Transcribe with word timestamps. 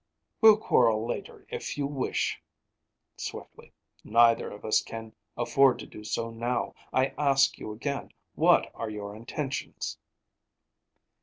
"We'll 0.41 0.57
quarrel 0.57 1.05
later, 1.07 1.45
if 1.51 1.77
you 1.77 1.85
wish," 1.85 2.41
swiftly. 3.17 3.71
"Neither 4.03 4.49
of 4.49 4.65
us 4.65 4.81
can 4.81 5.13
afford 5.37 5.77
to 5.77 5.85
do 5.85 6.03
so 6.03 6.31
now. 6.31 6.73
I 6.91 7.13
ask 7.19 7.59
you 7.59 7.71
again, 7.71 8.09
what 8.33 8.71
are 8.73 8.89
your 8.89 9.15
intentions?" 9.15 9.99